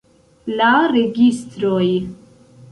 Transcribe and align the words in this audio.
La 0.61 0.69
registroj! 0.95 1.87